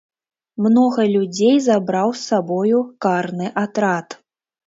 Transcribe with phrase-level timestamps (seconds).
[0.65, 4.07] Многа людзей забраў з сабою карны атрад.